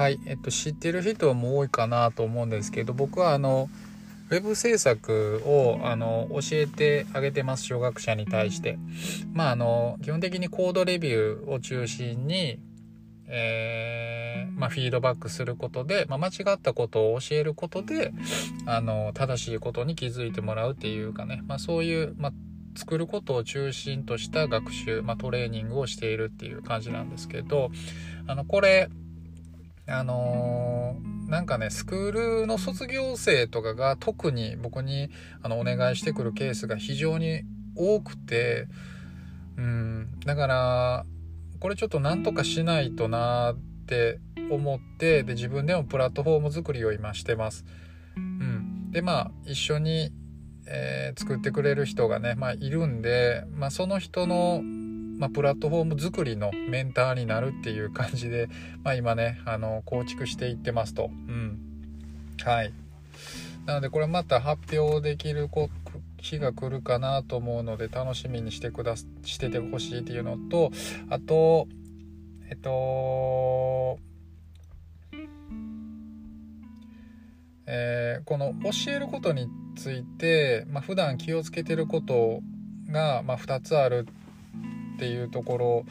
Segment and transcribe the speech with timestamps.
[0.00, 3.68] はい、えっと、知ってる人も多いかなと思うんですけど僕はあの
[4.30, 8.78] ウェブ制作をあの教えてあげてます小学者に対して。
[9.34, 12.60] まああの基本的にコードレビューを中心に
[13.26, 18.12] えー、まあ、フィードバックすることで、まあ、間違ったことを教えることで
[18.64, 22.32] あの正しいことに気づいてもらうっていうかね、まあ、そういう、ま
[22.74, 27.70] 作ることを中心とした学習、まトレーニングをしているっていう感じなんですけど
[28.26, 28.88] あのこれ
[29.90, 35.10] あのー、なんかねスクールの卒業生とかが特に僕に
[35.42, 37.42] あのお願いしてくるケースが非常に
[37.76, 38.66] 多くて
[39.56, 41.06] うんだから
[41.60, 44.18] これちょっとなんとかしないとなって
[44.50, 47.64] 思ってで自分でもプラットフォーム作りを今してます。
[48.16, 50.12] うん、でまあ一緒に、
[50.66, 54.62] えー、作ってくれる人がね、まあ、いるんで、まあ、その人の
[55.20, 58.48] まあ、プラットフォーム作りのメンターになるっていう感じで、
[58.82, 61.10] まあ、今ねあの構築していってますと。
[61.28, 61.58] うん、
[62.42, 62.72] はい。
[63.66, 65.50] なのでこれまた発表できる
[66.18, 69.06] 日が来るかなと思うので楽しみにしてくだし
[69.38, 70.72] ててほしいっていうのと
[71.10, 71.68] あと
[72.48, 73.98] えっと
[77.66, 82.40] えー、この教えることについて、まあ、普段気をつけてること
[82.90, 84.08] が、まあ、2つある。
[85.00, 85.84] っていうとこ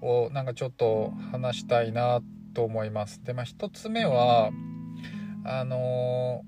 [0.00, 2.20] ろをなんかちょっと話したいな
[2.54, 3.20] と思います。
[3.24, 4.52] でまあ1つ目は
[5.44, 6.44] あの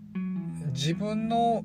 [0.65, 1.65] ー、自分の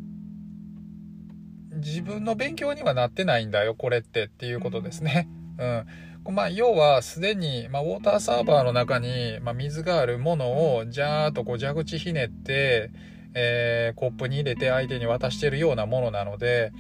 [1.75, 5.29] 自分の勉強にはなってないんだよこれってっていうことですね。
[5.59, 12.91] うんまあ、要はすでに、まあ、ウォーターサーバーの中に、まあ、水があるものをジャーっとこう蛇口ひねって、
[13.33, 16.73] えー、コップに入れて相手に渡してるようなものなので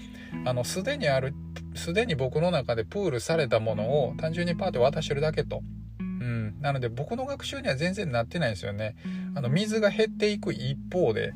[0.43, 1.33] あのすでにある
[1.77, 5.61] すでに僕の中でプールされたものを単純にパーって渡してるだけと。
[5.99, 8.95] うん、なので僕の学習には全然なってないんですよね。
[9.35, 11.33] あの水が減っていく一方で。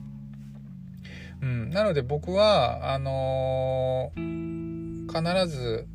[1.41, 5.87] うん、なので僕はあのー、必ず、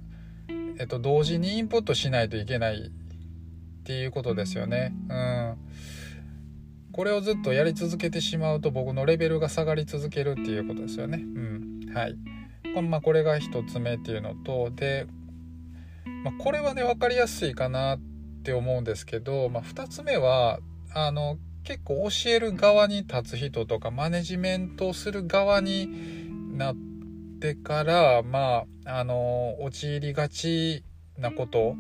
[0.79, 2.91] えっと、同時にインプットしないといけないっ
[3.85, 4.93] ていうことですよね。
[5.09, 5.57] うん。
[6.93, 11.19] これをずっとやり続けてしまうと僕のレベルが下がり続けるっていうことですよね。
[11.19, 11.93] うん。
[11.95, 12.17] はい。
[12.83, 15.07] まあ、これが1つ目っていうのとで、
[16.25, 18.01] まあ、これはね分かりやすいかなっ
[18.43, 20.61] て思うんですけど、まあ、2つ目は
[20.95, 25.89] あの結構教える側に立つ人とかマネジメントする側に
[26.57, 26.77] なっ
[27.41, 30.85] てからまああの陥りがち
[31.19, 31.75] なこと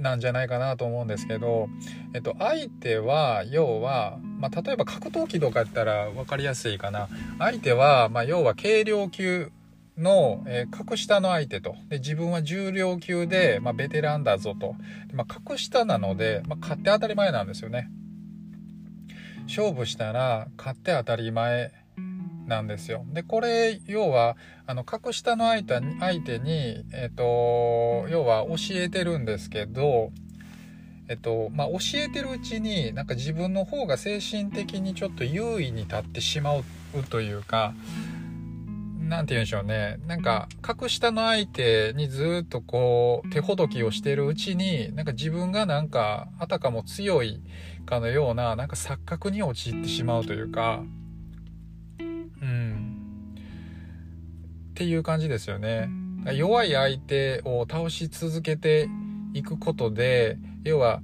[0.00, 1.68] なんじゃないかなと思うんですけど、
[2.14, 7.08] えっと、相手は要は、まあ、例えば格闘技とかやったら分かりやすいかな。
[7.38, 9.52] 相手は、まあ、要は軽量級
[9.98, 11.76] の、えー、格下の相手と。
[11.88, 14.74] で自分は重量級で、まあ、ベテランだぞと、
[15.12, 17.90] まあ、格下なので、まあ、勝って当たり前なんですよね。
[19.46, 21.72] 勝負したら勝って当たり前
[22.46, 23.04] なんですよ。
[23.12, 24.36] でこれ要は
[24.66, 30.12] あの格下の相手に相手に、えっと、要は教えてるんですけど、
[31.10, 36.64] えっとまあ、教えてるうちになんか自分の方が精神的にちょっと優位に立ってしまう
[37.10, 37.74] というか。
[39.00, 47.42] 何て言うんでしょうねなんか格下の相手にずっとこう手ほどきをしてるうちになんか自分がなんかあたかも強い
[47.86, 50.84] かのようななんか錯覚に陥ってしまうというか
[51.98, 52.04] う
[52.44, 52.96] ん
[54.70, 55.88] っていう感じですよね。
[56.32, 58.88] 弱い相手を倒し続けて
[59.34, 61.02] いくことで要は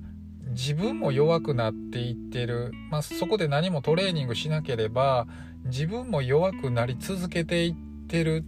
[0.48, 5.26] 自分も弱くなっていってる、まあ、そこで何もトレーニングしなければ
[5.64, 8.44] 自分も弱くなり続けていってる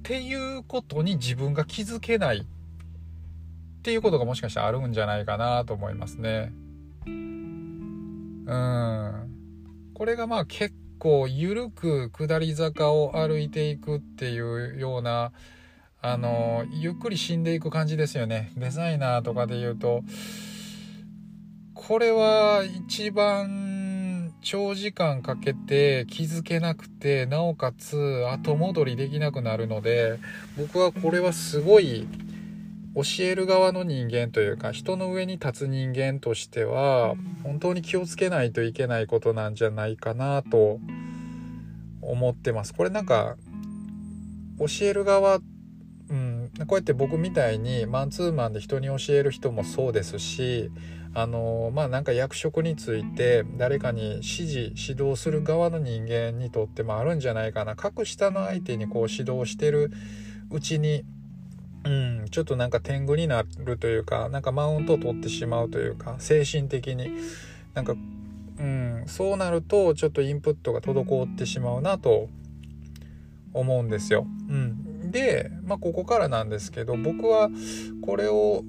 [0.00, 2.46] っていうことに自分が気づけない。
[3.80, 6.52] っていうことがもしかしたらあるんじゃないかなと思いますね。
[7.06, 9.30] うん。
[9.94, 15.32] これがまあ結構緩く下り坂を歩いていくっていうような
[16.02, 20.02] あのゆっくり死んでいく感じですよねデザイナーとかで言うと
[21.74, 30.18] これは一番長時間かけて気づけなくてなおかつ後戻りできなくなるので
[30.56, 32.06] 僕はこれはすごい
[32.94, 37.14] 教える側の人間というか人の上に立つ人間としては
[37.44, 40.80] 本当に気をつけないといけないことなんじゃないかなと
[42.02, 42.74] 思ってます。
[42.74, 43.36] これなんか
[44.58, 45.40] 教える側、
[46.66, 50.70] こうやって僕みたいにマンツーマンで人に教える人もそうですし
[51.14, 57.74] あのまあなんか役職について誰かに指示指導する側の人間にとってもあるんじゃないかな。
[57.74, 59.90] 格下の相手にこう指導してる
[60.50, 61.04] うちに
[61.82, 67.10] うん、ちょっとなんか天狗になるというかなんかマウントを取ってしまうというか精神的に。
[67.74, 67.94] なんか、
[68.58, 72.28] うん、そうなるとちょっとインプットが滞ってしまうなと
[73.52, 74.26] 思うんですよ。
[74.48, 77.50] うん、で、まあ、ここからなんですけど僕は
[78.02, 78.64] これを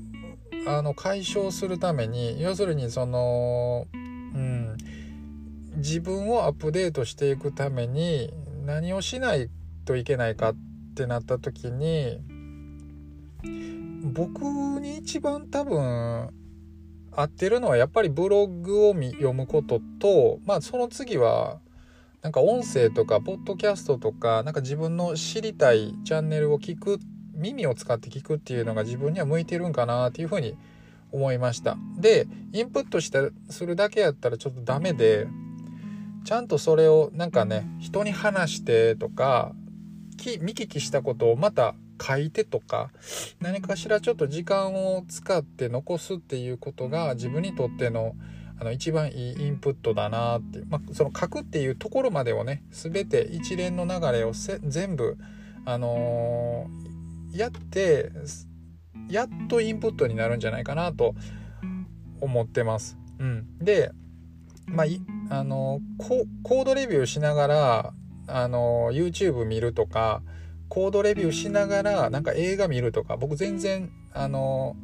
[0.68, 4.78] あの解消するために要するにその、うん、
[5.78, 8.34] 自分をアップデートしていくために
[8.66, 9.50] 何をしない
[9.86, 10.56] といけないかっ
[10.96, 12.22] てなった時に
[14.04, 14.42] 僕
[14.80, 16.30] に一番多分
[17.14, 21.60] 合ってるのはやっぱりブログを読むこととまあその次は
[22.22, 27.00] なんか音声とかポッドキャストとかなんか自分の知りたいチャンネルを聞く
[27.34, 30.56] 耳を使って聞くっていうのが自分には向いてるんかなっていうふうに
[31.12, 31.78] 思いました。
[31.98, 35.28] でインプットしてするだけやったらちょっとダメで
[36.24, 39.54] ちゃんとそれをなんかね人に話してとか
[40.42, 42.92] 見聞きしたことをまた書いてとか
[43.40, 48.16] 何かしらちょっと時間を使って残すっていうことが自分にとっての
[48.62, 55.18] あの一番いいインプットだなって、まあ、その書くっていうところまでをね全て一連の流れを全部
[55.66, 58.12] あのー、やって
[59.10, 61.16] やっとインプットになるんじゃないかなと
[62.20, 63.00] 思ってます。
[63.18, 63.92] うん、で
[64.68, 67.94] まあ、あのコードレビューしながら
[68.28, 70.22] あの YouTube 見るとか
[70.70, 74.76] コードレビューしながらなんか映画見るとか僕全然あの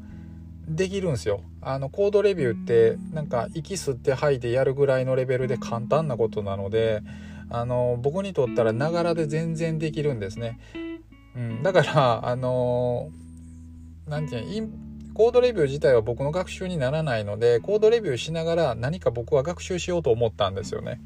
[0.67, 1.41] できるんですよ。
[1.61, 7.01] あのコードレビューってなんか息吸って吐いてやるぐらいのレベルで簡単なことなので
[7.49, 10.59] あの僕にとったらながらで全然できるんですね、
[11.35, 13.09] うん、だからあの
[14.07, 14.73] 何て言うの
[15.13, 21.01] コードレビュー自体は僕の学習にならないのでコードレビューしながら何か僕は学習しようと思ったんですよね。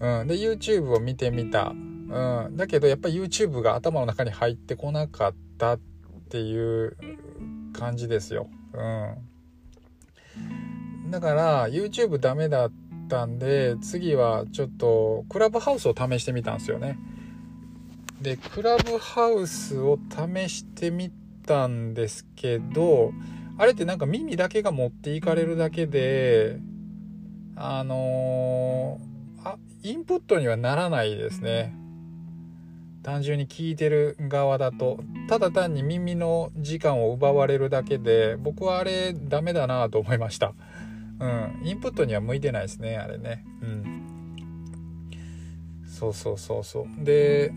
[0.00, 1.68] うん、で YouTube を見てみた。
[1.70, 5.80] うん、だけどやっぱり YouTube が頭の中に入ってこなかったっ
[6.28, 6.94] ていう
[7.74, 8.48] 感じですよ。
[8.72, 12.72] うん、だから YouTube ダメだっ
[13.08, 16.98] たんで次はちょっとクラブハウスを試してみたんですよね。
[18.22, 21.10] でクラブハウスを試してみ
[21.46, 23.12] たんですけど
[23.58, 26.58] あれってなんか耳だけが持っていかれるだけで
[27.56, 31.74] あのー、あインプットにはならないですね。
[33.04, 34.98] 単純に聞いてる側だと
[35.28, 40.54] ただ単に耳の時間を奪われるだけで僕はあれダメだなと思いました。
[41.20, 41.60] うん。
[41.62, 43.44] インプットには向いてないですねあれね。
[43.62, 43.94] うん。
[45.86, 47.04] そうそうそうそう。
[47.04, 47.52] で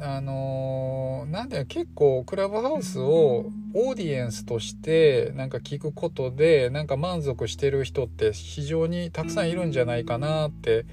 [0.00, 10.86] あのー、なんで結構クラブハウスをオーディエンスとしてなんか聞くことでなんか満足してる人って非常にたくさんいるんじゃないかなって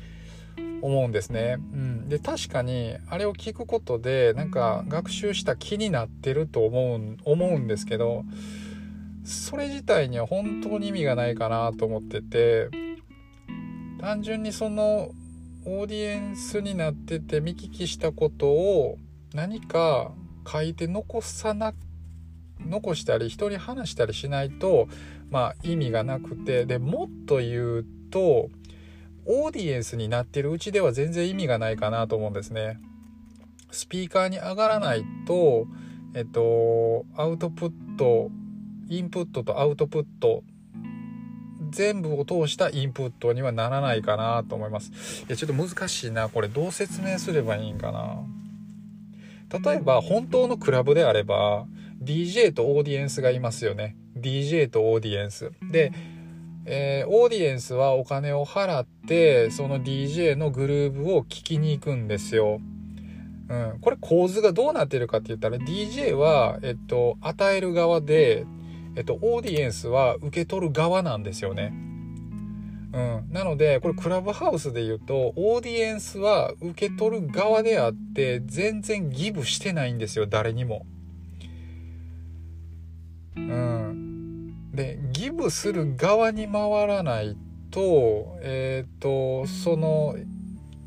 [0.82, 1.58] 思うんですね。
[1.74, 8.24] うん、で確かにあれを聞くことでなんか学習した気になってると思う思うんですけど
[9.24, 12.70] それ自体には本当に意味がないかなと思ってて
[14.00, 15.12] 単純にその
[15.66, 18.98] オーディエンスになってて見聞きしたことを
[19.34, 20.12] 何か
[20.52, 21.74] 書いて残さな
[22.60, 24.88] 残したり人に話したりしないと
[25.30, 28.50] まあ意味がなくてでもっと言うと
[29.32, 32.80] オーディエンスになってるうちでは全然意味がないかなと思うんですね。
[33.70, 35.68] スピーカーに上がらないと、
[36.16, 38.32] えっと、アウトプット、
[38.88, 40.42] インプットとアウトプット、
[41.70, 45.22] 全部を通したインプットにはならないかなと思います。
[45.22, 46.28] いや、ちょっと難しいな。
[46.30, 48.24] これどう説明すればいいんかな。
[49.64, 51.68] 例えば、本当のクラブであれば、
[52.02, 53.96] DJ とオーディエンスがいますよね。
[54.18, 55.52] DJ とオーディエンス。
[55.72, 55.92] で、
[56.72, 62.62] えー、オーディエンスはお金を払ってその DJ のグルーブを聴きに行くんですよ。
[63.50, 68.46] うん、これ構図がどうなってるかって言ったら DJ は、えっと、与える側で、
[68.96, 71.74] えっと、オーディエンスは受け取る側なんですよね。
[72.94, 80.86] うん、なのでこれクラブハウスで言うとオーディエンスは受け取る側であって全然ギブしてないんですよ誰にも。
[83.36, 84.09] うん、
[84.74, 87.38] でギブする側に回らない
[87.72, 90.16] とえっ、ー、とその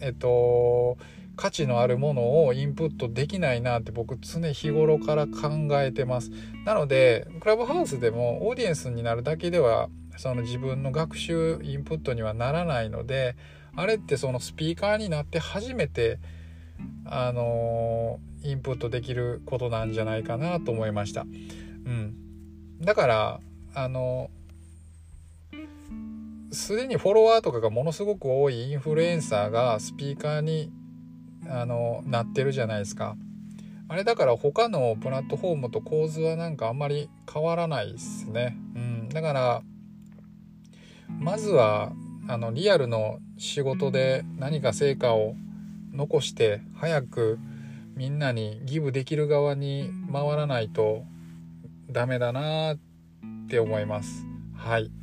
[0.00, 0.98] えっ、ー、と
[1.36, 6.30] 価値のあるものをインプットできないなって僕常日頃から考えてます。
[6.64, 13.36] なのでクラブハウスでもオーディエンスになるだけではその自分の学習インプットにはならないので
[13.74, 16.18] あれってそのスピーカーになって初めて
[17.06, 21.22] あのインプットできることなんじゃないかなと思いました。
[21.22, 22.14] うん、
[22.80, 23.40] だから
[23.74, 24.30] あの
[26.50, 30.70] すでにフォロワーとかがものすごく多いインフルエンサーがスピーカーに
[31.48, 33.16] あのなってるじゃないですか。
[33.88, 38.56] あれだから他のプラットフォームと構図はなんかあんまり変わらないですね。
[38.74, 39.62] うん、だから
[41.18, 41.92] まずは
[42.28, 45.34] あのリアルの仕事で何か成果を
[45.92, 47.38] 残して早く
[47.96, 51.04] みんなにギブできる側に回らないと
[51.90, 52.91] ダメだなって
[53.52, 54.24] って思います。
[54.56, 55.01] はい。